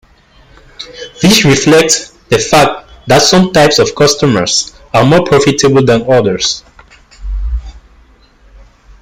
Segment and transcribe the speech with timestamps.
[1.21, 6.63] This reflects the fact that some types of customers are more profitable than others.